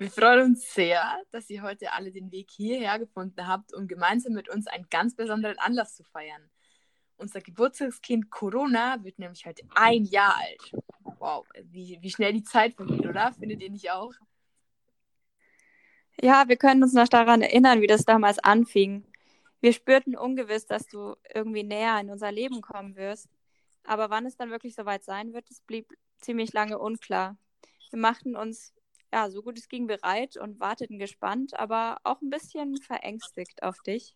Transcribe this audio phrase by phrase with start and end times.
[0.00, 4.32] Wir freuen uns sehr, dass ihr heute alle den Weg hierher gefunden habt, um gemeinsam
[4.32, 6.48] mit uns einen ganz besonderen Anlass zu feiern.
[7.18, 10.72] Unser Geburtstagskind Corona wird nämlich heute ein Jahr alt.
[11.18, 13.34] Wow, wie, wie schnell die Zeit vergeht, oder?
[13.34, 14.14] Findet ihr nicht auch?
[16.18, 19.04] Ja, wir können uns noch daran erinnern, wie das damals anfing.
[19.60, 23.28] Wir spürten ungewiss, dass du irgendwie näher in unser Leben kommen wirst.
[23.84, 25.92] Aber wann es dann wirklich soweit sein wird, das blieb
[26.22, 27.36] ziemlich lange unklar.
[27.90, 28.72] Wir machten uns
[29.12, 33.78] ja, so gut es ging bereit und warteten gespannt, aber auch ein bisschen verängstigt auf
[33.82, 34.14] dich.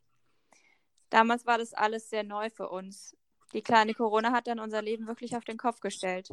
[1.10, 3.16] Damals war das alles sehr neu für uns.
[3.52, 6.28] Die kleine Corona hat dann unser Leben wirklich auf den Kopf gestellt.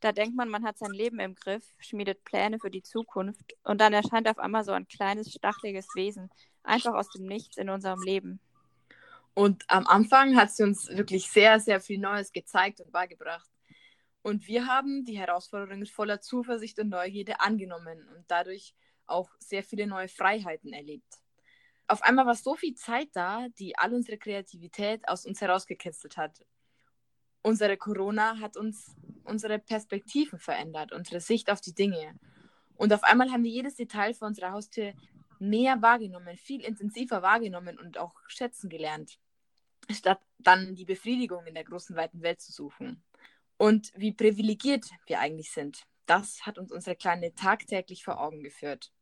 [0.00, 3.80] Da denkt man, man hat sein Leben im Griff, schmiedet Pläne für die Zukunft und
[3.80, 6.30] dann erscheint auf einmal so ein kleines, stacheliges Wesen,
[6.62, 8.40] einfach aus dem Nichts in unserem Leben.
[9.32, 13.48] Und am Anfang hat sie uns wirklich sehr, sehr viel Neues gezeigt und beigebracht.
[14.26, 18.74] Und wir haben die Herausforderungen voller Zuversicht und Neugierde angenommen und dadurch
[19.06, 21.20] auch sehr viele neue Freiheiten erlebt.
[21.86, 26.44] Auf einmal war so viel Zeit da, die all unsere Kreativität aus uns herausgekitzelt hat.
[27.42, 32.18] Unsere Corona hat uns unsere Perspektiven verändert, unsere Sicht auf die Dinge.
[32.74, 34.92] Und auf einmal haben wir jedes Detail vor unserer Haustür
[35.38, 39.20] mehr wahrgenommen, viel intensiver wahrgenommen und auch schätzen gelernt,
[39.88, 43.04] statt dann die Befriedigung in der großen, weiten Welt zu suchen.
[43.58, 48.92] Und wie privilegiert wir eigentlich sind, das hat uns unsere Kleine tagtäglich vor Augen geführt.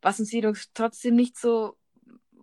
[0.00, 1.76] Was uns jedoch trotzdem nicht so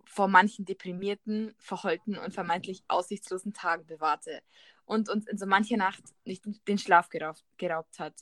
[0.04, 4.42] vor manchen deprimierten, verheulten und vermeintlich aussichtslosen Tagen bewahrte
[4.84, 8.14] und uns in so mancher Nacht nicht den Schlaf geraubt, geraubt hat.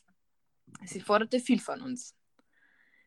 [0.85, 2.15] Sie forderte viel von uns.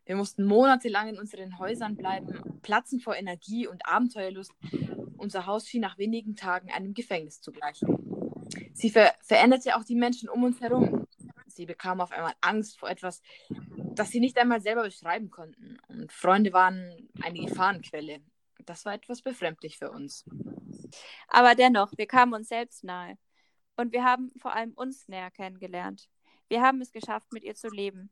[0.04, 4.52] Wir mussten monatelang in unseren Häusern bleiben, platzen vor Energie und Abenteuerlust.
[5.16, 8.05] Unser Haus schien nach wenigen Tagen einem Gefängnis zu gleichen.
[8.74, 11.06] Sie ver veränderte auch die Menschen um uns herum.
[11.46, 15.78] Sie bekamen auf einmal Angst vor etwas, das sie nicht einmal selber beschreiben konnten.
[15.88, 18.20] Und Freunde waren eine Gefahrenquelle.
[18.66, 20.24] Das war etwas befremdlich für uns.
[21.28, 23.16] Aber dennoch, wir kamen uns selbst nahe.
[23.76, 26.08] Und wir haben vor allem uns näher kennengelernt.
[26.48, 28.10] Wir haben es geschafft, mit ihr zu leben.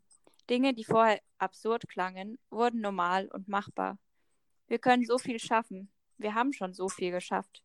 [0.51, 3.99] Dinge, die vorher absurd klangen, wurden normal und machbar.
[4.67, 5.91] Wir können so viel schaffen.
[6.19, 7.63] Wir haben schon so viel geschafft.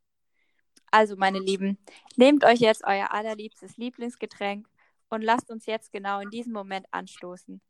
[0.92, 1.78] Also, meine Lieben,
[2.16, 4.68] nehmt euch jetzt euer allerliebstes Lieblingsgetränk
[5.10, 7.62] und lasst uns jetzt genau in diesem Moment anstoßen.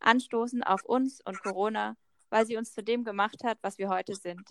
[0.00, 1.96] Anstoßen auf uns und Corona,
[2.30, 4.42] weil sie uns zu dem gemacht hat, was wir heute sind.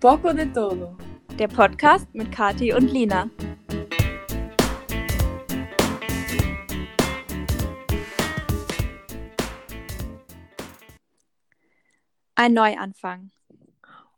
[0.00, 0.96] Poco de todo.
[1.38, 3.30] Der Podcast mit Kati und Lina.
[12.42, 13.30] Ein Neuanfang.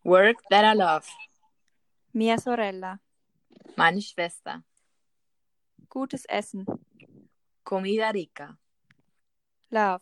[0.03, 1.07] Work that I love.
[2.15, 2.99] Mia sorella.
[3.77, 4.65] Meine Schwester.
[5.91, 6.65] Gutes Essen.
[7.65, 8.57] Comida rica.
[9.71, 10.01] Love.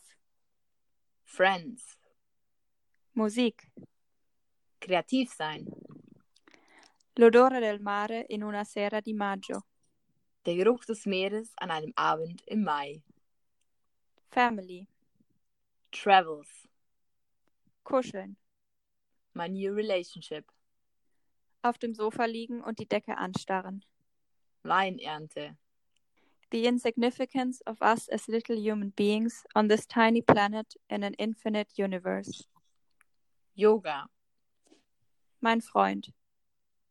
[1.25, 1.97] Friends.
[3.13, 3.73] Musik.
[4.81, 5.67] Kreativ sein.
[7.17, 9.65] L'odore del mare in una sera di maggio.
[10.45, 13.03] Der Geruch des Meeres an einem Abend im Mai.
[14.31, 14.87] Family.
[15.91, 16.62] Travels.
[17.85, 18.37] Kuscheln.
[19.35, 20.45] My new relationship.
[21.63, 23.85] Auf dem Sofa liegen und die Decke anstarren.
[24.63, 25.57] Weinernte.
[26.51, 31.79] The insignificance of us as little human beings on this tiny planet in an infinite
[31.79, 32.45] universe.
[33.55, 34.09] Yoga.
[35.41, 36.13] Mein Freund.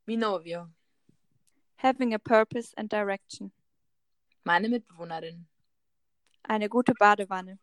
[0.08, 0.70] Mi novio.
[1.78, 3.52] Having a purpose and direction.
[4.44, 5.46] Meine Mitbewohnerin.
[6.44, 7.60] Eine gute Badewanne.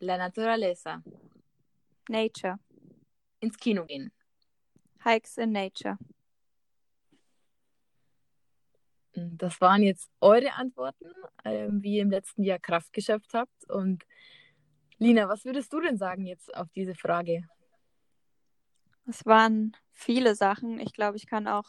[0.00, 1.02] La naturaleza.
[2.08, 2.58] Nature.
[3.40, 4.12] Ins Kino gehen.
[5.04, 5.98] Hikes in Nature.
[9.12, 11.06] Das waren jetzt eure Antworten,
[11.44, 13.70] äh, wie ihr im letzten Jahr Kraft geschöpft habt.
[13.70, 14.04] Und
[14.98, 17.46] Lina, was würdest du denn sagen jetzt auf diese Frage?
[19.06, 20.80] Es waren viele Sachen.
[20.80, 21.68] Ich glaube, ich kann auch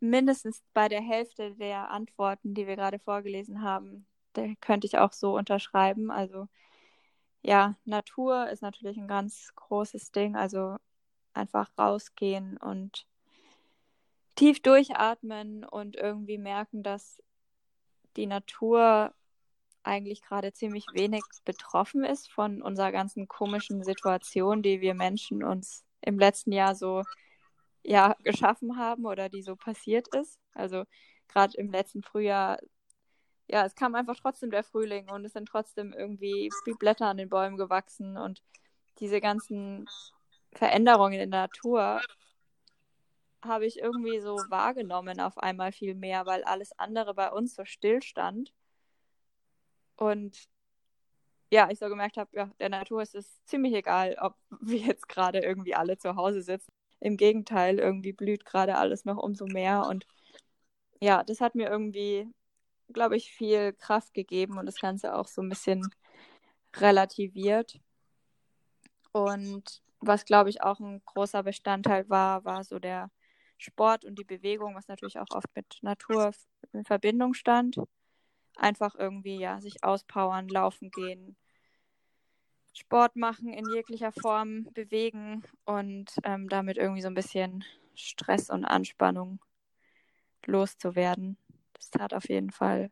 [0.00, 5.12] mindestens bei der Hälfte der Antworten, die wir gerade vorgelesen haben, da könnte ich auch
[5.12, 6.10] so unterschreiben.
[6.10, 6.48] Also
[7.42, 10.36] ja, Natur ist natürlich ein ganz großes Ding.
[10.36, 10.76] Also
[11.32, 13.06] einfach rausgehen und
[14.34, 17.22] tief durchatmen und irgendwie merken, dass
[18.16, 19.14] die Natur
[19.82, 25.84] eigentlich gerade ziemlich wenig betroffen ist von unserer ganzen komischen Situation, die wir Menschen uns
[26.02, 27.02] im letzten Jahr so
[27.82, 30.38] ja geschaffen haben oder die so passiert ist.
[30.52, 30.84] Also
[31.28, 32.58] gerade im letzten Frühjahr
[33.52, 37.16] ja, es kam einfach trotzdem der Frühling und es sind trotzdem irgendwie die Blätter an
[37.16, 38.42] den Bäumen gewachsen und
[39.00, 39.88] diese ganzen
[40.52, 42.00] Veränderungen in der Natur
[43.42, 47.64] habe ich irgendwie so wahrgenommen auf einmal viel mehr, weil alles andere bei uns so
[47.64, 48.52] still stand.
[49.96, 50.48] Und
[51.50, 55.08] ja, ich so gemerkt habe, ja, der Natur ist es ziemlich egal, ob wir jetzt
[55.08, 56.70] gerade irgendwie alle zu Hause sitzen.
[57.00, 59.86] Im Gegenteil, irgendwie blüht gerade alles noch umso mehr.
[59.88, 60.06] Und
[61.00, 62.28] ja, das hat mir irgendwie,
[62.92, 65.88] glaube ich, viel Kraft gegeben und das Ganze auch so ein bisschen
[66.76, 67.80] relativiert.
[69.12, 73.10] Und was, glaube ich, auch ein großer Bestandteil war, war so der
[73.58, 76.32] Sport und die Bewegung, was natürlich auch oft mit Natur
[76.72, 77.76] in Verbindung stand.
[78.56, 81.36] Einfach irgendwie, ja, sich auspowern, laufen gehen,
[82.72, 87.64] Sport machen in jeglicher Form, bewegen und ähm, damit irgendwie so ein bisschen
[87.94, 89.40] Stress und Anspannung
[90.46, 91.36] loszuwerden.
[91.80, 92.90] Das tat auf jeden Fall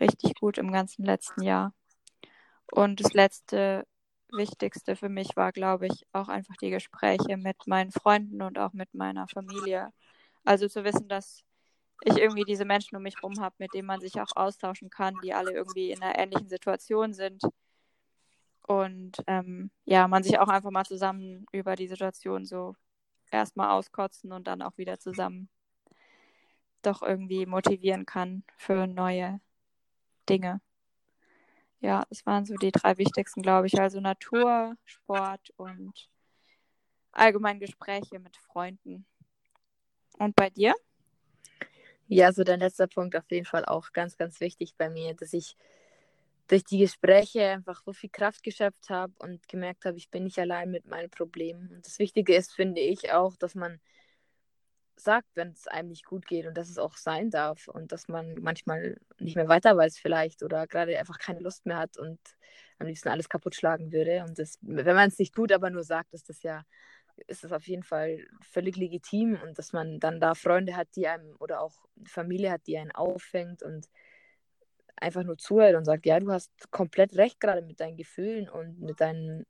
[0.00, 1.74] richtig gut im ganzen letzten Jahr.
[2.72, 3.86] Und das letzte
[4.32, 8.72] Wichtigste für mich war, glaube ich, auch einfach die Gespräche mit meinen Freunden und auch
[8.72, 9.92] mit meiner Familie.
[10.44, 11.44] Also zu wissen, dass
[12.04, 15.14] ich irgendwie diese Menschen um mich herum habe, mit denen man sich auch austauschen kann,
[15.22, 17.42] die alle irgendwie in einer ähnlichen Situation sind.
[18.66, 22.74] Und ähm, ja, man sich auch einfach mal zusammen über die Situation so
[23.30, 25.50] erstmal auskotzen und dann auch wieder zusammen
[26.82, 29.40] doch irgendwie motivieren kann für neue
[30.28, 30.60] Dinge
[31.80, 33.80] ja, das waren so die drei wichtigsten, glaube ich.
[33.80, 36.08] Also Natur, Sport und
[37.12, 39.06] allgemein Gespräche mit Freunden.
[40.18, 40.74] Und bei dir?
[42.06, 45.32] Ja, so dein letzter Punkt auf jeden Fall auch ganz, ganz wichtig bei mir, dass
[45.32, 45.56] ich
[46.48, 50.38] durch die Gespräche einfach so viel Kraft geschöpft habe und gemerkt habe, ich bin nicht
[50.38, 51.70] allein mit meinen Problemen.
[51.72, 53.80] Und das Wichtige ist, finde ich auch, dass man
[55.04, 58.08] sagt, wenn es einem nicht gut geht und dass es auch sein darf und dass
[58.08, 62.18] man manchmal nicht mehr weiter weiß vielleicht oder gerade einfach keine Lust mehr hat und
[62.78, 64.24] am liebsten alles kaputt schlagen würde.
[64.26, 66.64] Und das, wenn man es nicht tut, aber nur sagt, ist das ja,
[67.26, 71.06] ist das auf jeden Fall völlig legitim und dass man dann da Freunde hat, die
[71.06, 71.74] einem oder auch
[72.06, 73.88] Familie hat, die einen auffängt und
[74.96, 78.80] einfach nur zuhört und sagt, ja, du hast komplett recht gerade mit deinen Gefühlen und
[78.80, 79.46] mit deinen,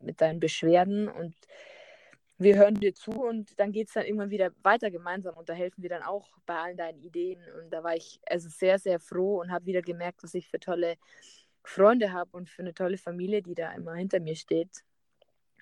[0.00, 1.34] mit deinen Beschwerden und
[2.38, 5.52] wir hören dir zu und dann geht es dann irgendwann wieder weiter gemeinsam und da
[5.52, 7.40] helfen wir dann auch bei allen deinen Ideen.
[7.58, 10.58] Und da war ich also sehr, sehr froh und habe wieder gemerkt, was ich für
[10.58, 10.96] tolle
[11.62, 14.84] Freunde habe und für eine tolle Familie, die da immer hinter mir steht.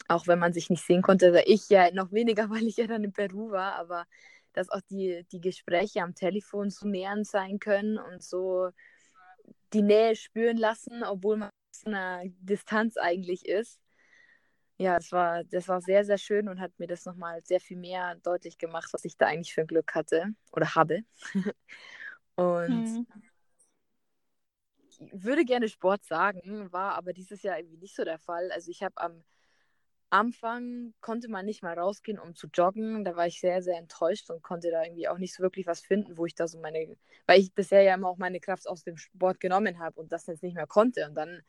[0.09, 2.87] Auch wenn man sich nicht sehen konnte, oder ich ja noch weniger, weil ich ja
[2.87, 4.07] dann in Peru war, aber
[4.55, 8.71] dass auch die, die Gespräche am Telefon so nähernd sein können und so
[9.73, 13.82] die Nähe spüren lassen, obwohl man aus einer Distanz eigentlich ist
[14.83, 17.77] ja, das war, das war sehr, sehr schön und hat mir das nochmal sehr viel
[17.77, 21.01] mehr deutlich gemacht, was ich da eigentlich für ein Glück hatte oder habe.
[22.35, 23.07] und mhm.
[24.89, 28.51] ich würde gerne Sport sagen, war aber dieses Jahr irgendwie nicht so der Fall.
[28.51, 29.23] Also ich habe am
[30.11, 33.05] Anfang konnte man nicht mal rausgehen, um zu joggen.
[33.05, 35.81] Da war ich sehr, sehr enttäuscht und konnte da irgendwie auch nicht so wirklich was
[35.81, 36.97] finden, wo ich da so meine,
[37.27, 40.27] weil ich bisher ja immer auch meine Kraft aus dem Sport genommen habe und das
[40.27, 41.07] jetzt nicht mehr konnte.
[41.07, 41.43] Und dann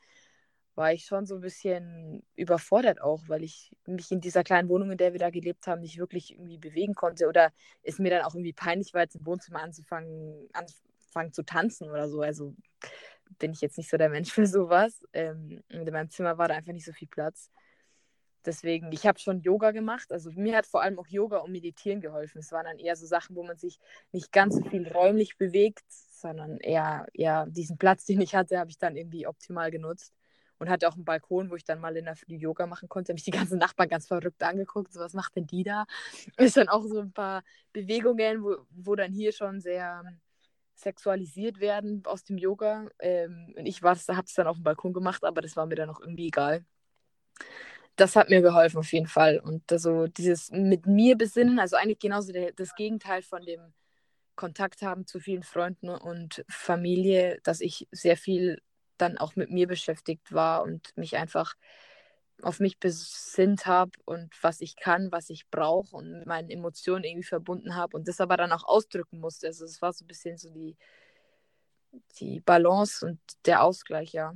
[0.74, 4.90] war ich schon so ein bisschen überfordert auch, weil ich mich in dieser kleinen Wohnung,
[4.90, 8.22] in der wir da gelebt haben, nicht wirklich irgendwie bewegen konnte oder es mir dann
[8.22, 12.22] auch irgendwie peinlich war, jetzt im Wohnzimmer anzufangen, anfangen zu tanzen oder so.
[12.22, 12.54] Also
[13.38, 15.06] bin ich jetzt nicht so der Mensch für sowas.
[15.12, 17.50] Ähm, in meinem Zimmer war da einfach nicht so viel Platz.
[18.44, 20.12] Deswegen, ich habe schon Yoga gemacht.
[20.12, 22.38] Also mir hat vor allem auch Yoga und Meditieren geholfen.
[22.38, 23.78] Es waren dann eher so Sachen, wo man sich
[24.12, 28.70] nicht ganz so viel räumlich bewegt, sondern eher, eher diesen Platz, den ich hatte, habe
[28.70, 30.12] ich dann irgendwie optimal genutzt
[30.64, 33.12] und hatte auch einen Balkon, wo ich dann mal in der Früh Yoga machen konnte.
[33.12, 35.84] Habe ich die ganzen Nachbarn ganz verrückt angeguckt, so was macht denn die da?
[36.38, 37.42] Ist dann auch so ein paar
[37.72, 40.20] Bewegungen, wo, wo dann hier schon sehr ähm,
[40.74, 42.88] sexualisiert werden aus dem Yoga.
[42.98, 45.90] Ähm, und ich habe es dann auf dem Balkon gemacht, aber das war mir dann
[45.90, 46.64] auch irgendwie egal.
[47.96, 49.38] Das hat mir geholfen auf jeden Fall.
[49.38, 53.74] Und also dieses mit mir besinnen, also eigentlich genauso der, das Gegenteil von dem
[54.34, 58.60] Kontakt haben zu vielen Freunden und Familie, dass ich sehr viel
[58.98, 61.54] dann auch mit mir beschäftigt war und mich einfach
[62.42, 67.04] auf mich besinnt habe und was ich kann, was ich brauche und mit meinen Emotionen
[67.04, 69.46] irgendwie verbunden habe und das aber dann auch ausdrücken musste.
[69.46, 70.76] Also es war so ein bisschen so die,
[72.18, 74.34] die Balance und der Ausgleich, ja.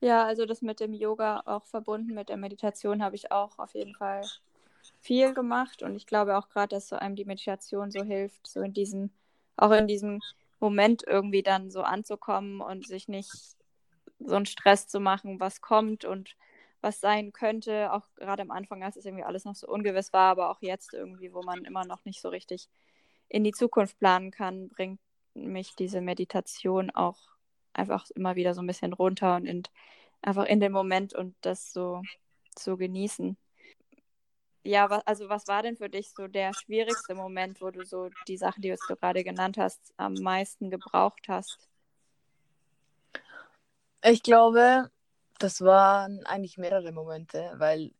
[0.00, 3.74] Ja, also das mit dem Yoga auch verbunden mit der Meditation habe ich auch auf
[3.74, 4.22] jeden Fall
[5.00, 8.60] viel gemacht und ich glaube auch gerade, dass so einem die Meditation so hilft, so
[8.62, 9.10] in diesem,
[9.56, 10.20] auch in diesem
[10.60, 13.30] Moment irgendwie dann so anzukommen und sich nicht
[14.18, 16.36] so einen Stress zu machen, was kommt und
[16.80, 17.92] was sein könnte.
[17.92, 20.94] Auch gerade am Anfang, als es irgendwie alles noch so ungewiss war, aber auch jetzt
[20.94, 22.68] irgendwie, wo man immer noch nicht so richtig
[23.28, 25.00] in die Zukunft planen kann, bringt
[25.34, 27.18] mich diese Meditation auch
[27.72, 29.62] einfach immer wieder so ein bisschen runter und in,
[30.22, 32.02] einfach in den Moment und das so
[32.54, 33.36] zu genießen.
[34.62, 38.10] Ja, was, also was war denn für dich so der schwierigste Moment, wo du so
[38.28, 41.68] die Sachen, die du gerade genannt hast, am meisten gebraucht hast?
[44.02, 44.90] Ich glaube,
[45.38, 47.92] das waren eigentlich mehrere Momente, weil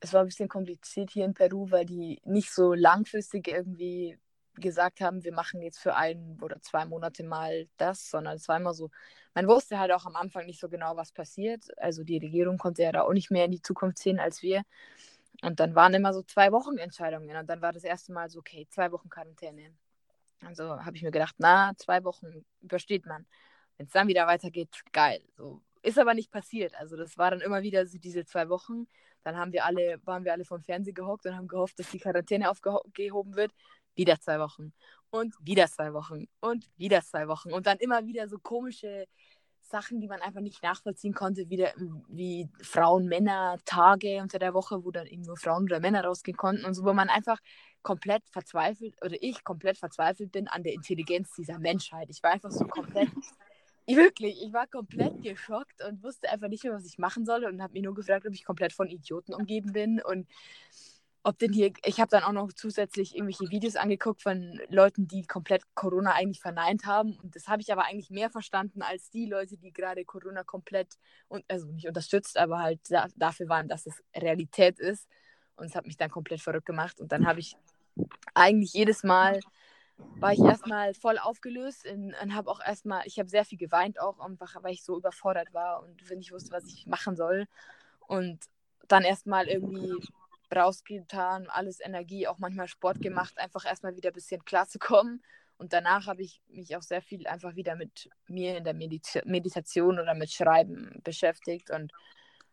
[0.00, 4.18] es war ein bisschen kompliziert hier in Peru, weil die nicht so langfristig irgendwie
[4.54, 8.56] gesagt haben, wir machen jetzt für ein oder zwei Monate mal das, sondern es war
[8.56, 8.90] immer so,
[9.34, 11.64] man wusste halt auch am Anfang nicht so genau, was passiert.
[11.78, 14.62] Also die Regierung konnte ja da auch nicht mehr in die Zukunft sehen als wir.
[15.42, 17.36] Und dann waren immer so zwei Wochen Entscheidungen.
[17.36, 19.74] Und dann war das erste Mal so, okay, zwei Wochen Quarantäne.
[20.44, 23.26] Also habe ich mir gedacht, na, zwei Wochen übersteht man.
[23.76, 25.22] Wenn es dann wieder weitergeht, geil.
[25.36, 26.74] So, ist aber nicht passiert.
[26.74, 28.86] Also das war dann immer wieder so diese zwei Wochen.
[29.22, 31.98] Dann haben wir alle, waren wir alle vom Fernsehen gehockt und haben gehofft, dass die
[31.98, 33.52] Quarantäne aufgehoben wird.
[33.94, 34.72] Wieder zwei Wochen.
[35.10, 36.26] Und wieder zwei Wochen.
[36.40, 37.52] Und wieder zwei Wochen.
[37.52, 39.06] Und dann immer wieder so komische
[39.68, 41.72] Sachen, die man einfach nicht nachvollziehen konnte, wieder
[42.08, 46.74] wie Frauen-Männer-Tage unter der Woche, wo dann eben nur Frauen oder Männer rausgehen konnten und
[46.74, 47.38] so, wo man einfach
[47.82, 52.08] komplett verzweifelt oder ich komplett verzweifelt bin an der Intelligenz dieser Menschheit.
[52.10, 53.10] Ich war einfach so komplett
[53.88, 57.62] Wirklich, ich war komplett geschockt und wusste einfach nicht mehr, was ich machen soll und
[57.62, 60.26] habe mich nur gefragt, ob ich komplett von Idioten umgeben bin und
[61.26, 65.26] ob denn hier, ich habe dann auch noch zusätzlich irgendwelche Videos angeguckt von Leuten, die
[65.26, 67.18] komplett Corona eigentlich verneint haben.
[67.20, 70.94] Und das habe ich aber eigentlich mehr verstanden als die Leute, die gerade Corona komplett
[71.26, 75.08] und also nicht unterstützt, aber halt da, dafür waren, dass es Realität ist.
[75.56, 77.00] Und es hat mich dann komplett verrückt gemacht.
[77.00, 77.56] Und dann habe ich
[78.34, 79.40] eigentlich jedes Mal
[80.20, 83.98] war ich erstmal voll aufgelöst und, und habe auch erstmal, ich habe sehr viel geweint
[83.98, 84.16] auch,
[84.62, 87.46] weil ich so überfordert war und nicht wusste, was ich machen soll.
[88.06, 88.44] Und
[88.86, 89.92] dann erstmal irgendwie
[90.54, 95.22] rausgetan, alles Energie, auch manchmal Sport gemacht, einfach erstmal wieder ein bisschen klarzukommen.
[95.58, 99.22] Und danach habe ich mich auch sehr viel einfach wieder mit mir in der Medita
[99.24, 101.92] Meditation oder mit Schreiben beschäftigt und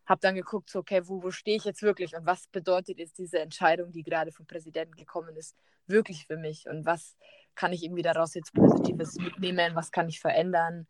[0.06, 3.18] habe dann geguckt, so, okay, wo, wo stehe ich jetzt wirklich und was bedeutet jetzt
[3.18, 7.16] diese Entscheidung, die gerade vom Präsidenten gekommen ist, wirklich für mich und was
[7.54, 10.86] kann ich irgendwie daraus jetzt Positives mitnehmen, was kann ich verändern.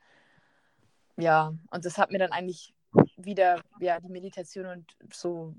[1.16, 2.74] Ja, und das hat mir dann eigentlich
[3.16, 5.54] wieder, ja, die Meditation und so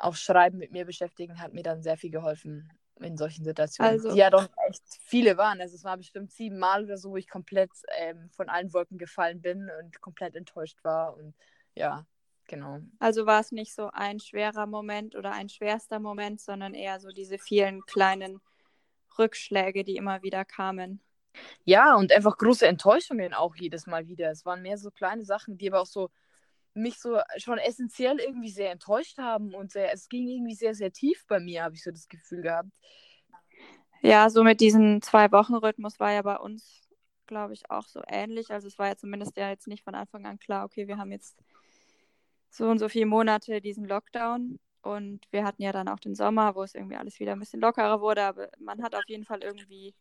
[0.00, 3.92] auch Schreiben mit mir beschäftigen, hat mir dann sehr viel geholfen in solchen Situationen.
[3.92, 5.60] Also, die ja doch echt viele waren.
[5.60, 8.98] Also es war bestimmt sieben Mal oder so, wo ich komplett ähm, von allen Wolken
[8.98, 11.16] gefallen bin und komplett enttäuscht war.
[11.16, 11.34] Und
[11.74, 12.04] ja,
[12.50, 12.80] Genau.
[12.98, 17.10] Also war es nicht so ein schwerer Moment oder ein schwerster Moment, sondern eher so
[17.10, 18.40] diese vielen kleinen
[19.16, 21.00] Rückschläge, die immer wieder kamen.
[21.62, 24.32] Ja, und einfach große Enttäuschungen auch jedes Mal wieder.
[24.32, 26.10] Es waren mehr so kleine Sachen, die aber auch so
[26.74, 30.92] mich so schon essentiell irgendwie sehr enttäuscht haben und sehr, es ging irgendwie sehr, sehr
[30.92, 32.68] tief bei mir, habe ich so das Gefühl gehabt.
[34.02, 36.88] Ja, so mit diesem Zwei-Wochen-Rhythmus war ja bei uns,
[37.26, 38.50] glaube ich, auch so ähnlich.
[38.50, 41.12] Also es war ja zumindest ja jetzt nicht von Anfang an klar, okay, wir haben
[41.12, 41.36] jetzt
[42.48, 44.58] so und so viele Monate diesen Lockdown.
[44.82, 47.60] Und wir hatten ja dann auch den Sommer, wo es irgendwie alles wieder ein bisschen
[47.60, 48.22] lockerer wurde.
[48.22, 49.94] Aber man hat auf jeden Fall irgendwie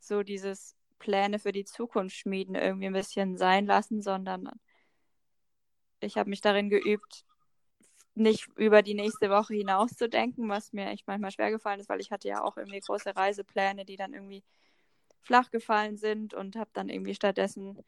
[0.00, 4.50] so dieses Pläne für die Zukunft schmieden irgendwie ein bisschen sein lassen, sondern
[6.00, 7.24] ich habe mich darin geübt,
[8.14, 11.88] nicht über die nächste Woche hinaus zu denken, was mir echt manchmal schwer gefallen ist,
[11.88, 14.42] weil ich hatte ja auch irgendwie große Reisepläne, die dann irgendwie
[15.22, 17.78] flach gefallen sind und habe dann irgendwie stattdessen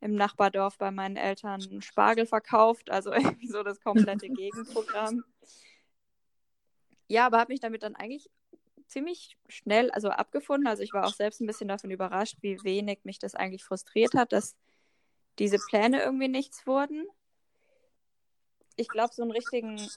[0.00, 5.24] im Nachbardorf bei meinen Eltern Spargel verkauft, also irgendwie so das komplette Gegenprogramm.
[7.08, 8.30] Ja, aber habe mich damit dann eigentlich
[8.86, 10.66] ziemlich schnell also abgefunden.
[10.66, 14.14] Also ich war auch selbst ein bisschen davon überrascht, wie wenig mich das eigentlich frustriert
[14.14, 14.56] hat, dass
[15.38, 17.06] diese Pläne irgendwie nichts wurden.
[18.76, 19.88] Ich glaube, so einen richtigen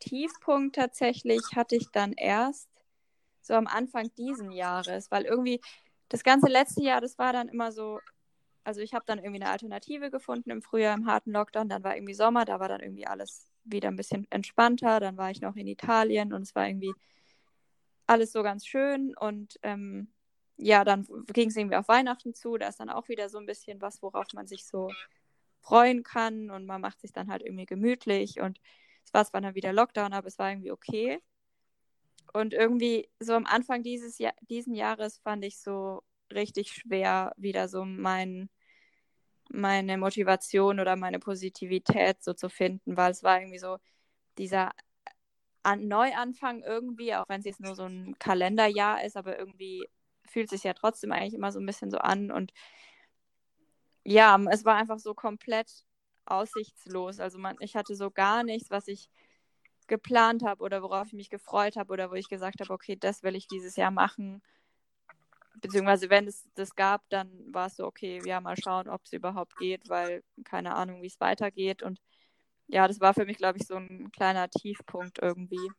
[0.00, 2.68] Tiefpunkt tatsächlich hatte ich dann erst
[3.42, 5.60] so am Anfang diesen Jahres, weil irgendwie
[6.08, 8.00] das ganze letzte Jahr, das war dann immer so,
[8.64, 11.68] also ich habe dann irgendwie eine Alternative gefunden im Frühjahr im harten Lockdown.
[11.68, 15.00] Dann war irgendwie Sommer, da war dann irgendwie alles wieder ein bisschen entspannter.
[15.00, 16.92] Dann war ich noch in Italien und es war irgendwie
[18.06, 19.14] alles so ganz schön.
[19.16, 20.12] Und ähm,
[20.56, 22.56] ja, dann ging es irgendwie auf Weihnachten zu.
[22.58, 24.90] Da ist dann auch wieder so ein bisschen was, worauf man sich so
[25.68, 26.50] freuen kann.
[26.50, 28.40] Und man macht sich dann halt irgendwie gemütlich.
[28.40, 28.58] Und
[29.04, 31.20] es war zwar dann wieder Lockdown, aber es war irgendwie okay.
[32.32, 37.68] Und irgendwie so am Anfang dieses Jahr, diesen Jahres fand ich so richtig schwer, wieder
[37.68, 38.50] so mein
[39.50, 43.78] meine Motivation oder meine Positivität so zu finden, weil es war irgendwie so
[44.38, 44.72] dieser
[45.62, 49.88] An Neuanfang irgendwie, auch wenn es jetzt nur so ein Kalenderjahr ist, aber irgendwie
[50.26, 52.52] fühlt es sich ja trotzdem eigentlich immer so ein bisschen so an und
[54.08, 55.84] ja, es war einfach so komplett
[56.26, 57.20] aussichtslos.
[57.20, 59.10] Also man, ich hatte so gar nichts, was ich
[59.86, 63.22] geplant habe oder worauf ich mich gefreut habe oder wo ich gesagt habe, okay, das
[63.22, 64.42] will ich dieses Jahr machen
[65.60, 69.12] beziehungsweise wenn es das gab, dann war es so, okay, ja, mal schauen, ob es
[69.12, 71.82] überhaupt geht, weil keine Ahnung, wie es weitergeht.
[71.82, 72.00] Und
[72.68, 75.70] ja, das war für mich, glaube ich, so ein kleiner Tiefpunkt irgendwie.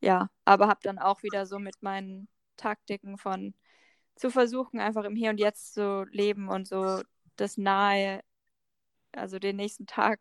[0.00, 3.54] ja, aber habe dann auch wieder so mit meinen Taktiken von
[4.16, 7.02] zu versuchen, einfach im Hier und Jetzt zu leben und so
[7.36, 8.22] das nahe,
[9.12, 10.20] also den nächsten Tag,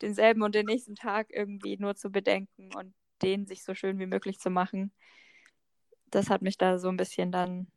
[0.00, 4.06] denselben und den nächsten Tag irgendwie nur zu bedenken und den sich so schön wie
[4.06, 4.92] möglich zu machen.
[6.10, 7.68] Das hat mich da so ein bisschen dann,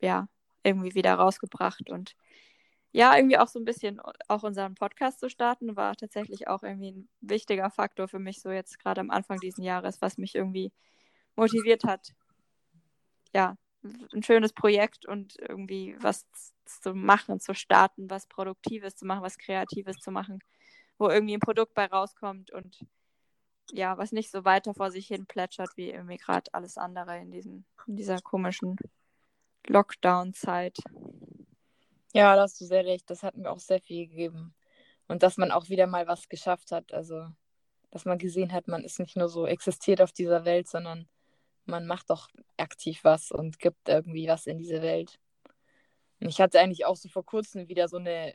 [0.00, 0.28] ja,
[0.62, 2.14] irgendwie wieder rausgebracht und
[2.92, 6.92] ja, irgendwie auch so ein bisschen auch unseren Podcast zu starten, war tatsächlich auch irgendwie
[6.92, 10.72] ein wichtiger Faktor für mich, so jetzt gerade am Anfang dieses Jahres, was mich irgendwie
[11.34, 12.14] motiviert hat.
[13.34, 13.56] Ja,
[14.12, 16.26] ein schönes Projekt und irgendwie was
[16.64, 20.40] zu machen, zu starten, was Produktives zu machen, was Kreatives zu machen,
[20.98, 22.86] wo irgendwie ein Produkt bei rauskommt und
[23.72, 27.30] ja, was nicht so weiter vor sich hin plätschert wie irgendwie gerade alles andere in,
[27.30, 28.76] diesem, in dieser komischen
[29.66, 30.78] Lockdown-Zeit.
[32.12, 33.08] Ja, da hast du sehr recht.
[33.10, 34.54] Das hat mir auch sehr viel gegeben.
[35.08, 36.92] Und dass man auch wieder mal was geschafft hat.
[36.92, 37.26] Also,
[37.90, 41.08] dass man gesehen hat, man ist nicht nur so existiert auf dieser Welt, sondern
[41.66, 45.18] man macht doch aktiv was und gibt irgendwie was in diese Welt.
[46.20, 48.34] Und ich hatte eigentlich auch so vor kurzem wieder so eine,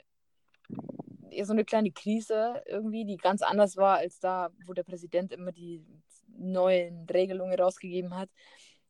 [1.41, 5.51] so eine kleine Krise irgendwie, die ganz anders war als da, wo der Präsident immer
[5.51, 5.85] die
[6.37, 8.29] neuen Regelungen rausgegeben hat.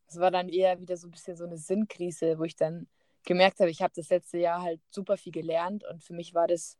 [0.06, 2.88] Es war dann eher wieder so ein bisschen so eine Sinnkrise, wo ich dann
[3.24, 6.46] gemerkt habe, ich habe das letzte Jahr halt super viel gelernt und für mich war
[6.46, 6.78] das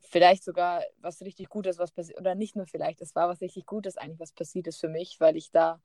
[0.00, 3.66] vielleicht sogar was richtig Gutes, was passiert, oder nicht nur vielleicht, es war was richtig
[3.66, 5.80] Gutes eigentlich, was passiert ist für mich, weil ich da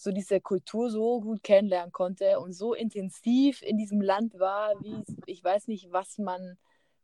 [0.00, 5.02] so diese Kultur so gut kennenlernen konnte und so intensiv in diesem Land war, wie
[5.26, 6.56] ich weiß nicht, was man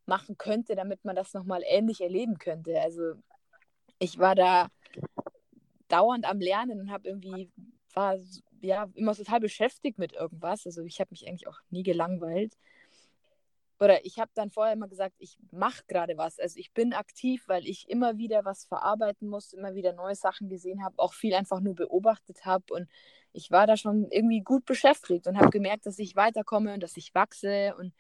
[0.06, 2.80] machen könnte, damit man das nochmal ähnlich erleben könnte.
[2.80, 3.14] Also
[3.98, 4.68] ich war da
[5.88, 7.50] dauernd am Lernen und habe irgendwie,
[7.94, 8.16] war
[8.60, 10.64] ja immer total beschäftigt mit irgendwas.
[10.64, 12.56] Also ich habe mich eigentlich auch nie gelangweilt
[13.81, 16.38] oder ich habe dann vorher immer gesagt, ich mache gerade was.
[16.38, 20.49] Also ich bin aktiv, weil ich immer wieder was verarbeiten muss, immer wieder neue Sachen
[20.49, 22.73] gesehen habe, auch viel einfach nur beobachtet habe.
[22.73, 22.88] Und
[23.33, 26.97] ich war da schon irgendwie gut beschäftigt und habe gemerkt, dass ich weiterkomme und dass
[26.97, 27.75] ich wachse.
[27.76, 27.93] Und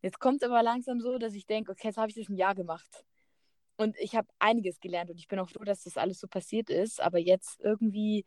[0.00, 2.54] jetzt kommt aber langsam so, dass ich denke, okay, jetzt habe ich das ein Jahr
[2.54, 3.04] gemacht.
[3.76, 6.68] Und ich habe einiges gelernt und ich bin auch froh, dass das alles so passiert
[6.70, 8.26] ist, aber jetzt irgendwie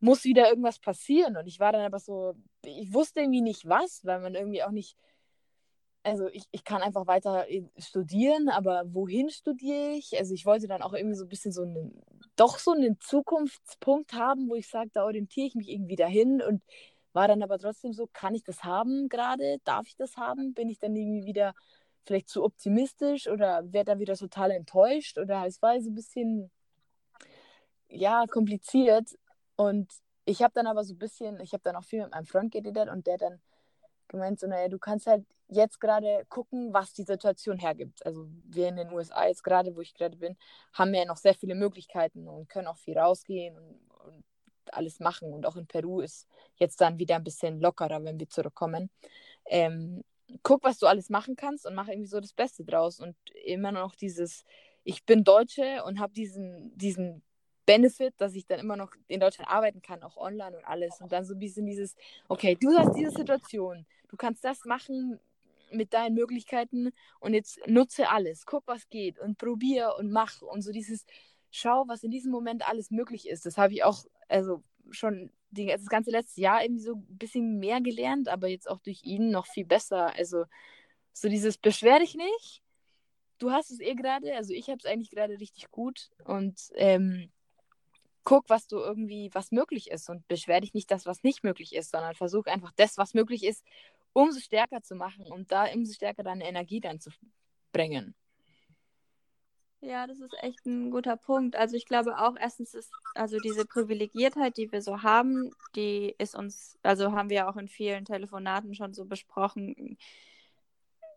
[0.00, 1.36] muss wieder irgendwas passieren.
[1.36, 4.70] Und ich war dann aber so, ich wusste irgendwie nicht was, weil man irgendwie auch
[4.70, 4.96] nicht
[6.04, 7.46] also ich, ich kann einfach weiter
[7.78, 10.18] studieren, aber wohin studiere ich?
[10.18, 12.02] Also ich wollte dann auch irgendwie so ein bisschen so einen,
[12.36, 16.62] doch so einen Zukunftspunkt haben, wo ich sage, da orientiere ich mich irgendwie dahin und
[17.12, 19.58] war dann aber trotzdem so, kann ich das haben gerade?
[19.64, 20.54] Darf ich das haben?
[20.54, 21.54] Bin ich dann irgendwie wieder
[22.04, 25.18] vielleicht zu optimistisch oder werde dann wieder total enttäuscht?
[25.18, 26.50] Oder es war so ein bisschen,
[27.88, 29.08] ja, kompliziert.
[29.56, 29.92] Und
[30.24, 32.52] ich habe dann aber so ein bisschen, ich habe dann auch viel mit meinem Freund
[32.52, 33.40] geredet und der dann
[34.08, 38.04] gemeint, so, naja, du kannst halt jetzt gerade gucken, was die Situation hergibt.
[38.04, 40.36] Also wir in den USA jetzt gerade, wo ich gerade bin,
[40.72, 44.24] haben ja noch sehr viele Möglichkeiten und können auch viel rausgehen und, und
[44.72, 45.32] alles machen.
[45.32, 48.90] Und auch in Peru ist jetzt dann wieder ein bisschen lockerer, wenn wir zurückkommen.
[49.46, 50.02] Ähm,
[50.42, 53.00] guck, was du alles machen kannst und mach irgendwie so das Beste draus.
[53.00, 54.44] Und immer noch dieses,
[54.84, 57.22] ich bin Deutsche und habe diesen, diesen
[57.66, 61.00] Benefit, dass ich dann immer noch in Deutschland arbeiten kann, auch online und alles.
[61.00, 61.94] Und dann so ein bisschen dieses,
[62.28, 65.20] okay, du hast diese Situation, du kannst das machen
[65.72, 70.62] mit deinen Möglichkeiten und jetzt nutze alles, guck, was geht und probier und mach und
[70.62, 71.04] so dieses,
[71.50, 73.46] schau, was in diesem Moment alles möglich ist.
[73.46, 77.58] Das habe ich auch, also schon die, das ganze letzte Jahr irgendwie so ein bisschen
[77.58, 80.14] mehr gelernt, aber jetzt auch durch ihn noch viel besser.
[80.16, 80.44] Also
[81.12, 82.62] so dieses, beschwer dich nicht.
[83.38, 87.30] Du hast es eh gerade, also ich habe es eigentlich gerade richtig gut und ähm,
[88.24, 91.74] guck, was du irgendwie, was möglich ist und beschwer dich nicht das, was nicht möglich
[91.74, 93.64] ist, sondern versuch einfach das, was möglich ist,
[94.12, 97.10] umso stärker zu machen und da umso stärker deine Energie dann zu
[97.72, 98.14] bringen.
[99.84, 101.56] Ja, das ist echt ein guter Punkt.
[101.56, 106.36] Also ich glaube auch, erstens ist also diese Privilegiertheit, die wir so haben, die ist
[106.36, 109.98] uns, also haben wir auch in vielen Telefonaten schon so besprochen.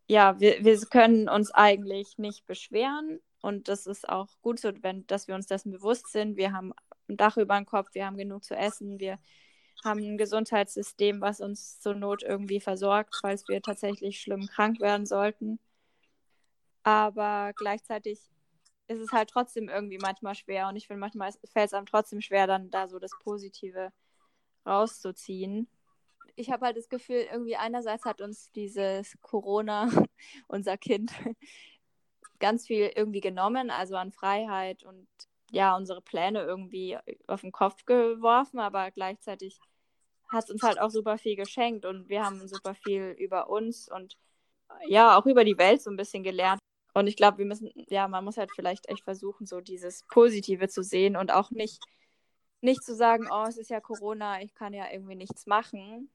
[0.08, 5.06] Ja, wir, wir können uns eigentlich nicht beschweren und das ist auch gut so, wenn,
[5.06, 6.36] dass wir uns dessen bewusst sind.
[6.36, 6.74] Wir haben
[7.08, 9.20] ein Dach über dem Kopf, wir haben genug zu essen, wir
[9.84, 15.06] haben ein Gesundheitssystem, was uns zur Not irgendwie versorgt, falls wir tatsächlich schlimm krank werden
[15.06, 15.60] sollten.
[16.84, 18.20] Aber gleichzeitig
[18.88, 22.22] ist es halt trotzdem irgendwie manchmal schwer und ich finde, manchmal fällt es einem trotzdem
[22.22, 23.92] schwer, dann da so das Positive
[24.66, 25.68] rauszuziehen.
[26.36, 29.90] Ich habe halt das Gefühl, irgendwie einerseits hat uns dieses Corona,
[30.48, 31.12] unser Kind,
[32.40, 35.08] ganz viel irgendwie genommen, also an Freiheit und
[35.52, 39.60] ja, unsere Pläne irgendwie auf den Kopf geworfen, aber gleichzeitig
[40.28, 43.90] hat es uns halt auch super viel geschenkt und wir haben super viel über uns
[43.90, 44.18] und
[44.88, 46.60] ja, auch über die Welt so ein bisschen gelernt.
[46.94, 50.70] Und ich glaube, wir müssen, ja, man muss halt vielleicht echt versuchen, so dieses Positive
[50.70, 51.84] zu sehen und auch nicht,
[52.62, 56.10] nicht zu sagen, oh, es ist ja Corona, ich kann ja irgendwie nichts machen.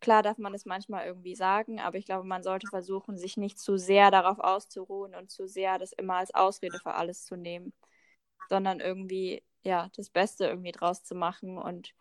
[0.00, 3.58] Klar darf man es manchmal irgendwie sagen, aber ich glaube, man sollte versuchen, sich nicht
[3.58, 7.72] zu sehr darauf auszuruhen und zu sehr das immer als Ausrede für alles zu nehmen,
[8.48, 11.94] sondern irgendwie, ja, das Beste irgendwie draus zu machen und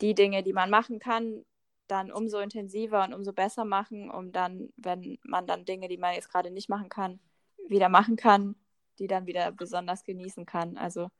[0.00, 1.44] die Dinge, die man machen kann,
[1.86, 6.14] dann umso intensiver und umso besser machen, um dann, wenn man dann Dinge, die man
[6.14, 7.20] jetzt gerade nicht machen kann,
[7.68, 8.56] wieder machen kann,
[8.98, 10.76] die dann wieder besonders genießen kann.
[10.76, 11.10] Also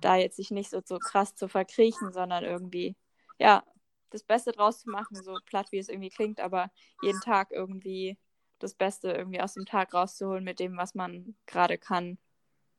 [0.00, 2.96] da jetzt sich nicht so, so krass zu verkriechen, sondern irgendwie,
[3.38, 3.64] ja,
[4.10, 6.70] das Beste draus zu machen, so platt wie es irgendwie klingt, aber
[7.02, 8.18] jeden Tag irgendwie
[8.58, 12.18] das Beste irgendwie aus dem Tag rauszuholen mit dem, was man gerade kann.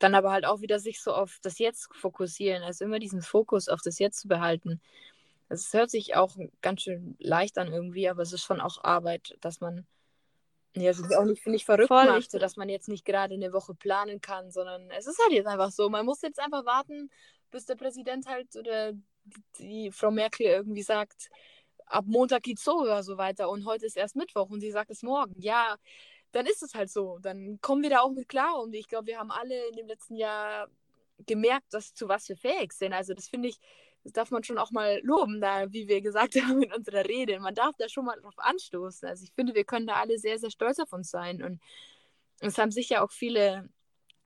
[0.04, 3.70] Dann aber halt auch wieder sich so auf das Jetzt fokussieren, also immer diesen Fokus
[3.70, 4.82] auf das Jetzt zu behalten.
[5.48, 9.38] Es hört sich auch ganz schön leicht an irgendwie, aber es ist schon auch Arbeit,
[9.40, 9.88] dass man
[10.76, 13.54] ja, sich auch nicht, ich, verrückt Voll, macht, so dass man jetzt nicht gerade eine
[13.54, 15.88] Woche planen kann, sondern es ist halt jetzt einfach so.
[15.90, 17.10] Man muss jetzt einfach warten,
[17.50, 18.92] bis der Präsident halt oder
[19.58, 21.30] die Frau Merkel irgendwie sagt,
[21.86, 24.90] ab Montag geht's so oder so weiter und heute ist erst Mittwoch und sie sagt
[24.90, 25.36] es morgen.
[25.40, 25.78] Ja,
[26.34, 27.20] dann ist es halt so.
[27.20, 29.88] Dann kommen wir da auch mit klar und ich glaube, wir haben alle in dem
[29.88, 30.68] letzten Jahr
[31.26, 32.92] gemerkt, dass zu was wir fähig sind.
[32.92, 33.60] Also das finde ich,
[34.04, 37.40] das darf man schon auch mal loben, da, wie wir gesagt haben in unserer Rede.
[37.40, 39.08] Man darf da schon mal drauf anstoßen.
[39.08, 41.44] Also ich finde, wir können da alle sehr, sehr stolz auf uns sein.
[41.44, 41.62] Und
[42.40, 43.70] es haben sicher auch viele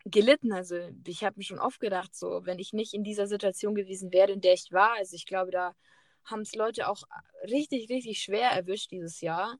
[0.06, 0.54] gelitten.
[0.54, 4.14] Also ich habe mir schon oft gedacht, so, wenn ich nicht in dieser Situation gewesen
[4.14, 5.76] wäre, in der ich war, also ich glaube, da
[6.24, 7.04] haben es Leute auch
[7.44, 9.58] richtig, richtig schwer erwischt dieses Jahr.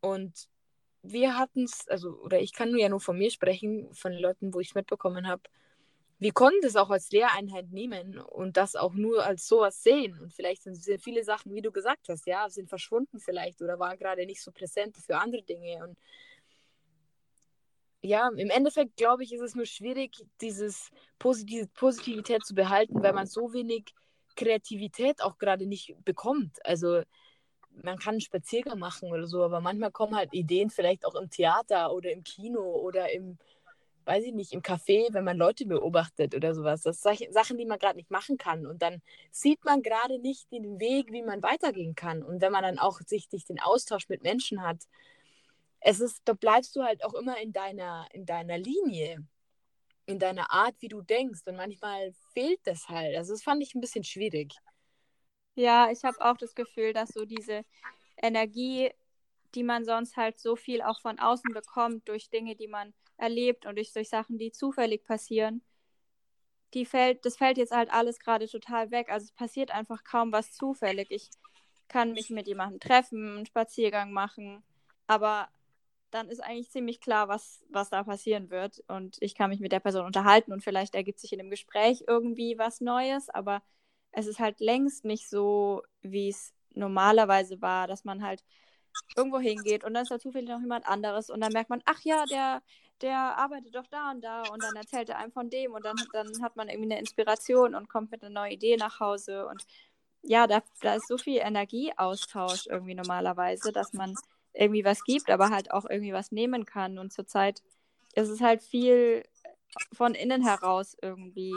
[0.00, 0.48] Und
[1.02, 4.20] wir hatten es, also, oder ich kann nur ja nur von mir sprechen, von den
[4.20, 5.42] Leuten, wo ich es mitbekommen habe,
[6.22, 10.16] wir konnten das auch als Lehreinheit nehmen und das auch nur als sowas sehen.
[10.20, 13.98] Und vielleicht sind viele Sachen, wie du gesagt hast, ja, sind verschwunden vielleicht oder waren
[13.98, 15.84] gerade nicht so präsent für andere Dinge.
[15.84, 15.98] Und
[18.02, 23.14] ja, im Endeffekt glaube ich, ist es nur schwierig, dieses Positiv Positivität zu behalten, weil
[23.14, 23.92] man so wenig
[24.36, 26.64] Kreativität auch gerade nicht bekommt.
[26.64, 27.02] Also
[27.82, 31.30] man kann einen Spaziergang machen oder so, aber manchmal kommen halt Ideen vielleicht auch im
[31.30, 33.38] Theater oder im Kino oder im
[34.04, 36.82] weiß ich nicht, im Café, wenn man Leute beobachtet oder sowas.
[36.82, 38.66] Das sind Sachen, die man gerade nicht machen kann.
[38.66, 42.22] Und dann sieht man gerade nicht den Weg, wie man weitergehen kann.
[42.22, 44.78] Und wenn man dann auch sich den Austausch mit Menschen hat,
[45.80, 49.24] es ist, da bleibst du halt auch immer in deiner, in deiner Linie,
[50.06, 51.40] in deiner Art, wie du denkst.
[51.46, 53.16] Und manchmal fehlt das halt.
[53.16, 54.54] Also das fand ich ein bisschen schwierig.
[55.54, 57.64] Ja, ich habe auch das Gefühl, dass so diese
[58.16, 58.90] Energie,
[59.54, 63.66] die man sonst halt so viel auch von außen bekommt, durch Dinge, die man erlebt
[63.66, 65.62] und durch, durch Sachen, die zufällig passieren,
[66.74, 69.10] die fällt, das fällt jetzt halt alles gerade total weg.
[69.10, 71.10] Also es passiert einfach kaum was zufällig.
[71.10, 71.28] Ich
[71.88, 74.62] kann mich mit jemandem treffen, einen Spaziergang machen,
[75.06, 75.48] aber
[76.10, 78.82] dann ist eigentlich ziemlich klar, was, was da passieren wird.
[78.88, 82.04] Und ich kann mich mit der Person unterhalten und vielleicht ergibt sich in dem Gespräch
[82.06, 83.62] irgendwie was Neues, aber
[84.12, 88.44] es ist halt längst nicht so, wie es normalerweise war, dass man halt
[89.16, 92.00] irgendwo hingeht und dann ist da zufällig noch jemand anderes und dann merkt man, ach
[92.02, 92.62] ja, der,
[93.00, 95.96] der arbeitet doch da und da und dann erzählt er einem von dem und dann,
[96.12, 99.64] dann hat man irgendwie eine Inspiration und kommt mit einer neuen Idee nach Hause und
[100.22, 104.14] ja, da, da ist so viel Energieaustausch irgendwie normalerweise, dass man
[104.52, 107.62] irgendwie was gibt, aber halt auch irgendwie was nehmen kann und zurzeit
[108.14, 109.24] ist es halt viel
[109.92, 111.54] von innen heraus irgendwie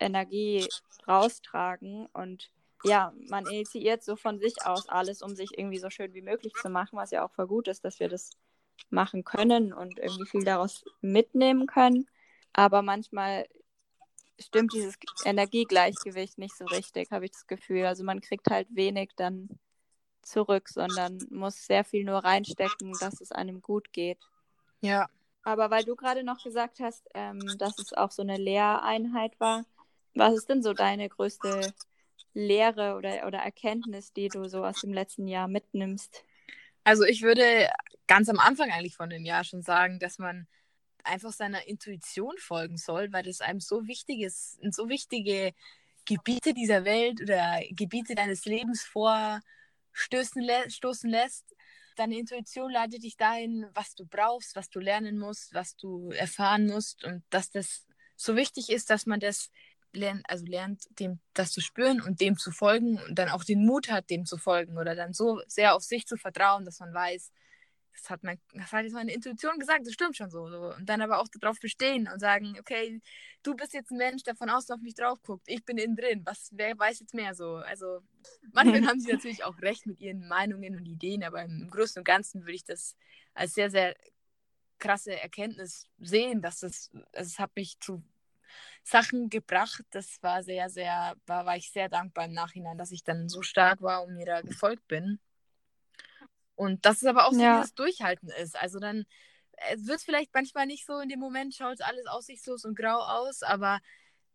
[0.00, 0.66] Energie
[1.06, 2.50] raustragen und
[2.84, 6.52] ja, man initiiert so von sich aus alles, um sich irgendwie so schön wie möglich
[6.62, 8.30] zu machen, was ja auch voll gut ist, dass wir das
[8.90, 12.08] machen können und irgendwie viel daraus mitnehmen können.
[12.52, 13.46] Aber manchmal
[14.38, 17.86] stimmt dieses Energiegleichgewicht nicht so richtig, habe ich das Gefühl.
[17.86, 19.48] Also man kriegt halt wenig dann
[20.22, 24.18] zurück, sondern muss sehr viel nur reinstecken, dass es einem gut geht.
[24.80, 25.08] Ja.
[25.42, 29.64] Aber weil du gerade noch gesagt hast, ähm, dass es auch so eine Lehreinheit war,
[30.18, 31.72] was ist denn so deine größte
[32.34, 36.24] Lehre oder, oder Erkenntnis, die du so aus dem letzten Jahr mitnimmst?
[36.84, 37.70] Also ich würde
[38.06, 40.46] ganz am Anfang eigentlich von dem Jahr schon sagen, dass man
[41.04, 45.52] einfach seiner Intuition folgen soll, weil das einem so wichtig ist, in so wichtige
[46.04, 51.54] Gebiete dieser Welt oder Gebiete deines Lebens vorstoßen lä stoßen lässt.
[51.96, 56.66] Deine Intuition leitet dich dahin, was du brauchst, was du lernen musst, was du erfahren
[56.66, 59.50] musst und dass das so wichtig ist, dass man das
[59.98, 63.64] lernt, also lernt, dem das zu spüren und dem zu folgen und dann auch den
[63.66, 66.94] Mut hat, dem zu folgen oder dann so sehr auf sich zu vertrauen, dass man
[66.94, 67.32] weiß,
[67.92, 70.74] das hat, mein, das hat jetzt meine Intuition gesagt, das stimmt schon so, so.
[70.74, 73.00] Und dann aber auch darauf bestehen und sagen, okay,
[73.42, 75.96] du bist jetzt ein Mensch, der von außen auf mich drauf guckt, ich bin innen
[75.96, 77.56] drin, was, wer weiß jetzt mehr so.
[77.56, 78.00] Also
[78.52, 82.04] manchmal haben sie natürlich auch recht mit ihren Meinungen und Ideen, aber im Großen und
[82.04, 82.96] Ganzen würde ich das
[83.34, 83.96] als sehr, sehr
[84.78, 88.02] krasse Erkenntnis sehen, dass das, also es hat mich zu
[88.84, 89.84] Sachen gebracht.
[89.90, 93.42] Das war sehr, sehr, war, war ich sehr dankbar im Nachhinein, dass ich dann so
[93.42, 95.18] stark war und mir da gefolgt bin.
[96.54, 97.58] Und dass es aber auch so ja.
[97.58, 98.56] dieses Durchhalten ist.
[98.56, 99.04] Also dann
[99.70, 103.42] es wird vielleicht manchmal nicht so in dem Moment, schaut alles aussichtslos und grau aus,
[103.42, 103.80] aber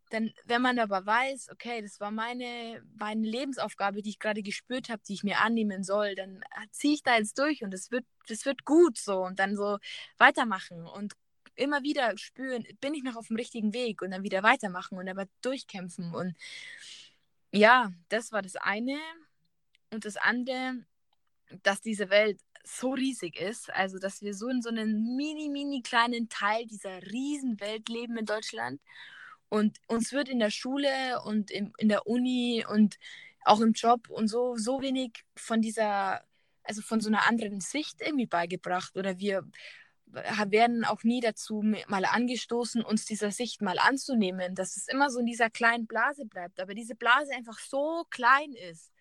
[0.10, 4.90] dann, wenn man aber weiß, okay, das war meine, meine Lebensaufgabe, die ich gerade gespürt
[4.90, 8.06] habe, die ich mir annehmen soll, dann ziehe ich da jetzt durch und es wird,
[8.28, 9.80] das wird gut so und dann so
[10.18, 11.14] weitermachen und
[11.56, 15.08] immer wieder spüren, bin ich noch auf dem richtigen Weg und dann wieder weitermachen und
[15.10, 16.14] aber durchkämpfen.
[16.14, 16.36] Und
[17.52, 19.00] ja, das war das eine.
[19.92, 20.86] Und das andere,
[21.62, 25.82] dass diese Welt so riesig ist, also dass wir so in so einem mini, mini
[25.82, 28.82] kleinen Teil dieser Riesenwelt leben in Deutschland.
[29.50, 32.98] Und uns wird in der Schule und im, in der Uni und
[33.46, 36.24] auch im Job und so, so wenig von dieser,
[36.64, 38.96] also von so einer anderen Sicht irgendwie beigebracht.
[38.96, 39.46] Oder wir
[40.14, 45.20] werden auch nie dazu mal angestoßen, uns dieser Sicht mal anzunehmen, dass es immer so
[45.20, 48.92] in dieser kleinen Blase bleibt, aber diese Blase einfach so klein ist.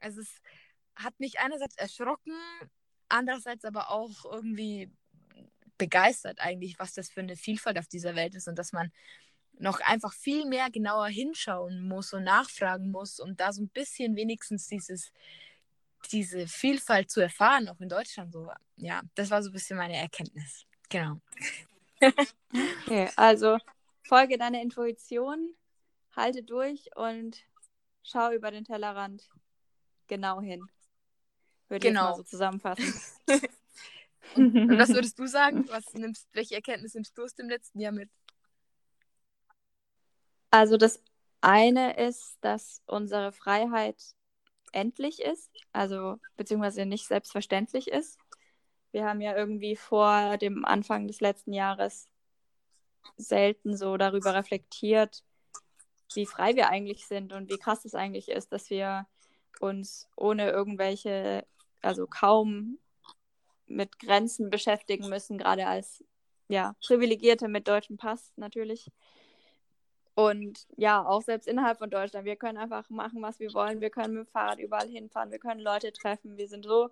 [0.00, 0.40] Also es
[0.96, 2.32] hat mich einerseits erschrocken,
[3.08, 4.90] andererseits aber auch irgendwie
[5.78, 8.90] begeistert eigentlich, was das für eine Vielfalt auf dieser Welt ist und dass man
[9.58, 14.16] noch einfach viel mehr genauer hinschauen muss und nachfragen muss, um da so ein bisschen
[14.16, 15.12] wenigstens dieses
[16.08, 18.50] diese Vielfalt zu erfahren, auch in Deutschland so.
[18.76, 20.64] Ja, das war so ein bisschen meine Erkenntnis.
[20.88, 21.20] Genau.
[22.86, 23.58] okay, also
[24.02, 25.54] folge deiner Intuition,
[26.16, 27.44] halte durch und
[28.02, 29.28] schau über den Tellerrand
[30.08, 30.66] genau hin.
[31.68, 32.00] Würde genau.
[32.00, 32.94] ich mal so zusammenfassen.
[34.34, 35.68] und was würdest du sagen?
[35.68, 38.10] Was nimmst, welche Erkenntnisse nimmst du aus dem letzten Jahr mit?
[40.50, 41.00] Also das
[41.40, 43.96] eine ist, dass unsere Freiheit
[44.72, 48.18] endlich ist, also beziehungsweise nicht selbstverständlich ist.
[48.92, 52.08] Wir haben ja irgendwie vor dem Anfang des letzten Jahres
[53.16, 55.22] selten so darüber reflektiert,
[56.14, 59.06] wie frei wir eigentlich sind und wie krass es eigentlich ist, dass wir
[59.60, 61.46] uns ohne irgendwelche,
[61.82, 62.78] also kaum
[63.66, 66.04] mit Grenzen beschäftigen müssen, gerade als
[66.48, 68.90] ja, Privilegierte mit deutschem Pass natürlich.
[70.14, 73.80] Und ja, auch selbst innerhalb von Deutschland, wir können einfach machen, was wir wollen.
[73.80, 76.36] Wir können mit dem Fahrrad überall hinfahren, wir können Leute treffen.
[76.36, 76.90] Wir sind so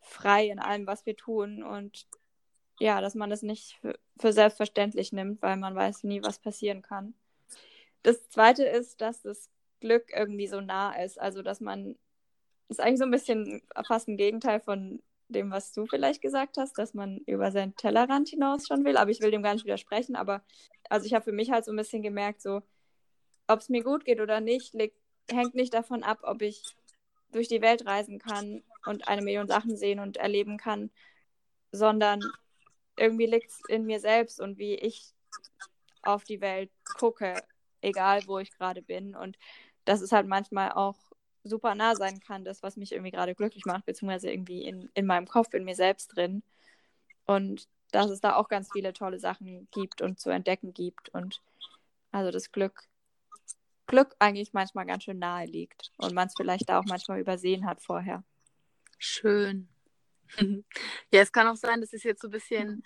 [0.00, 1.62] frei in allem, was wir tun.
[1.62, 2.06] Und
[2.78, 3.78] ja, dass man das nicht
[4.18, 7.14] für, selbstverständlich nimmt, weil man weiß nie, was passieren kann.
[8.02, 11.20] Das Zweite ist, dass das Glück irgendwie so nah ist.
[11.20, 11.96] Also, dass man,
[12.68, 16.56] das ist eigentlich so ein bisschen fast ein Gegenteil von dem, was du vielleicht gesagt
[16.56, 18.96] hast, dass man über seinen Tellerrand hinaus schon will.
[18.96, 20.16] Aber ich will dem gar nicht widersprechen.
[20.16, 20.42] Aber
[20.88, 22.62] also ich habe für mich halt so ein bisschen gemerkt, so,
[23.48, 24.96] ob es mir gut geht oder nicht, liegt,
[25.30, 26.62] hängt nicht davon ab, ob ich
[27.32, 30.90] durch die Welt reisen kann und eine Million Sachen sehen und erleben kann,
[31.72, 32.20] sondern
[32.96, 35.12] irgendwie liegt es in mir selbst und wie ich
[36.02, 37.34] auf die Welt gucke,
[37.80, 39.14] egal wo ich gerade bin.
[39.14, 39.36] Und
[39.84, 40.96] dass es halt manchmal auch
[41.46, 45.06] super nah sein kann, das, was mich irgendwie gerade glücklich macht, beziehungsweise irgendwie in, in
[45.06, 46.42] meinem Kopf, in mir selbst drin.
[47.26, 51.08] Und dass es da auch ganz viele tolle Sachen gibt und zu entdecken gibt.
[51.10, 51.40] Und
[52.12, 52.88] also das Glück,
[53.86, 57.80] Glück eigentlich manchmal ganz schön nahe liegt und man es vielleicht auch manchmal übersehen hat
[57.80, 58.24] vorher.
[58.98, 59.68] Schön.
[61.12, 62.84] ja, es kann auch sein, dass es jetzt so ein bisschen,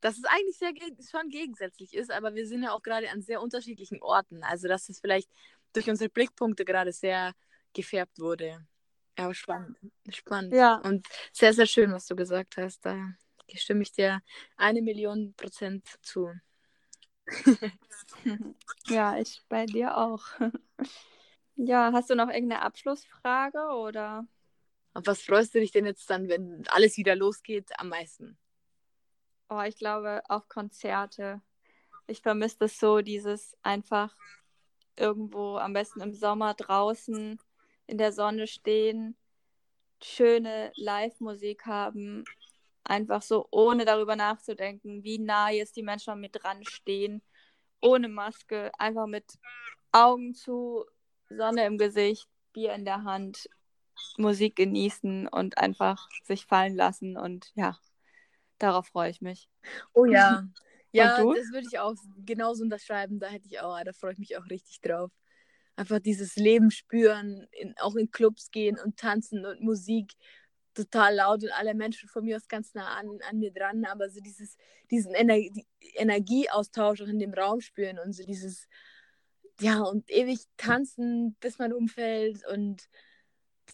[0.00, 0.72] dass es eigentlich sehr
[1.10, 4.44] schon gegensätzlich ist, aber wir sind ja auch gerade an sehr unterschiedlichen Orten.
[4.44, 5.28] Also, dass es vielleicht
[5.72, 7.34] durch unsere Blickpunkte gerade sehr
[7.72, 8.66] gefärbt wurde.
[9.18, 9.76] Ja, spannend.
[10.08, 10.54] Spannend.
[10.54, 10.76] Ja.
[10.76, 12.84] Und sehr, sehr schön, was du gesagt hast.
[12.86, 13.14] Da
[13.54, 14.22] stimme ich dir
[14.56, 16.32] eine Million Prozent zu.
[18.88, 20.24] ja, ich bei dir auch.
[21.56, 24.26] ja, hast du noch irgendeine Abschlussfrage oder?
[24.94, 28.38] Auf was freust du dich denn jetzt dann, wenn alles wieder losgeht, am meisten?
[29.48, 31.42] Oh, ich glaube auf Konzerte.
[32.06, 34.16] Ich vermisse das so, dieses einfach
[34.96, 37.38] irgendwo am besten im Sommer draußen
[37.90, 39.16] in der Sonne stehen,
[40.02, 42.24] schöne Live-Musik haben,
[42.84, 47.22] einfach so ohne darüber nachzudenken, wie nah jetzt die Menschen an mir dran stehen,
[47.80, 49.24] ohne Maske, einfach mit
[49.92, 50.84] Augen zu,
[51.28, 53.48] Sonne im Gesicht, Bier in der Hand,
[54.16, 57.76] Musik genießen und einfach sich fallen lassen und ja,
[58.58, 59.48] darauf freue ich mich.
[59.92, 60.44] Oh ja.
[60.92, 61.94] Ja, das würde ich auch
[62.26, 63.20] genauso unterschreiben.
[63.20, 65.12] Da hätte ich auch, da freue ich mich auch richtig drauf
[65.80, 70.12] einfach dieses Leben spüren, in, auch in Clubs gehen und tanzen und Musik
[70.74, 74.10] total laut und alle Menschen von mir aus ganz nah an, an mir dran, aber
[74.10, 74.56] so dieses,
[74.90, 78.68] diesen Ener die Energieaustausch auch in dem Raum spüren und so dieses,
[79.60, 82.88] ja, und ewig tanzen, bis man umfällt und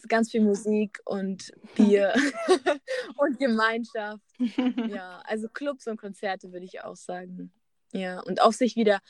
[0.08, 2.14] ganz viel Musik und Bier
[3.16, 4.22] und Gemeinschaft.
[4.88, 7.52] Ja, also Clubs und Konzerte würde ich auch sagen.
[7.92, 9.00] Ja, und auch sich wieder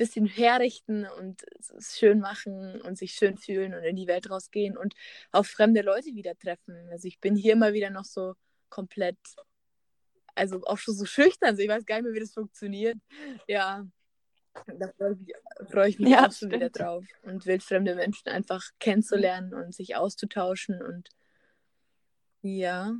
[0.00, 1.44] bisschen herrichten und
[1.76, 4.94] es schön machen und sich schön fühlen und in die Welt rausgehen und
[5.30, 6.88] auch fremde Leute wieder treffen.
[6.90, 8.34] Also ich bin hier immer wieder noch so
[8.70, 9.18] komplett,
[10.34, 12.96] also auch schon so schüchtern, also ich weiß gar nicht mehr, wie das funktioniert.
[13.46, 13.86] Ja,
[14.66, 15.34] da freue ich mich,
[15.70, 19.96] freu ich mich ja, auch schon wieder drauf und wildfremde Menschen einfach kennenzulernen und sich
[19.96, 21.10] auszutauschen und
[22.40, 22.94] ja,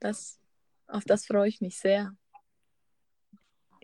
[0.00, 0.40] das,
[0.86, 2.16] auf das freue ich mich sehr.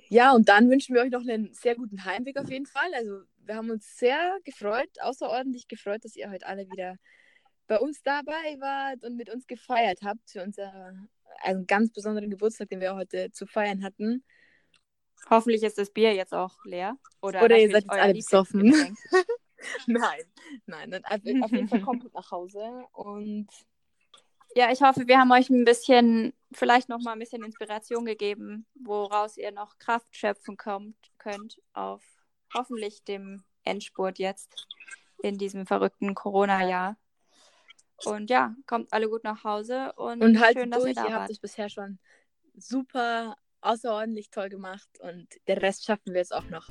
[0.08, 2.92] Ja, und dann wünschen wir euch noch einen sehr guten Heimweg auf jeden Fall.
[2.94, 6.96] Also wir haben uns sehr gefreut, außerordentlich gefreut, dass ihr heute alle wieder
[7.66, 10.94] bei uns dabei wart und mit uns gefeiert habt für unser
[11.42, 14.24] einen ganz besonderen Geburtstag, den wir heute zu feiern hatten.
[15.30, 16.96] Hoffentlich ist das Bier jetzt auch leer.
[17.20, 18.72] Oder, Oder ihr seid jetzt alle besoffen.
[19.86, 20.22] nein,
[20.66, 21.04] nein.
[21.04, 23.48] Auf jeden Fall kommt nach Hause und
[24.58, 28.66] ja, ich hoffe, wir haben euch ein bisschen, vielleicht noch mal ein bisschen Inspiration gegeben,
[28.74, 32.02] woraus ihr noch Kraft schöpfen kommt, könnt auf
[32.52, 34.66] hoffentlich dem Endspurt jetzt
[35.22, 36.96] in diesem verrückten Corona-Jahr.
[38.04, 40.96] Und ja, kommt alle gut nach Hause und, und halt schön, dass durch.
[40.96, 42.00] ihr, da ihr habt es bisher schon
[42.56, 46.68] super außerordentlich toll gemacht und der Rest schaffen wir jetzt auch noch.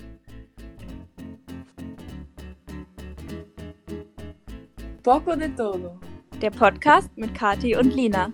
[5.04, 5.98] Poco de todo.
[6.42, 8.32] Der Podcast mit Kati und Lina.